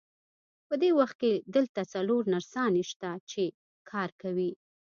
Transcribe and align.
په 0.67 0.73
دې 0.81 0.89
وخت 0.99 1.15
کې 1.21 1.31
دلته 1.55 1.81
څلور 1.93 2.21
نرسانې 2.33 2.83
شته، 2.91 3.11
چې 3.31 3.43
کار 3.89 4.09
کوي. 4.21 4.51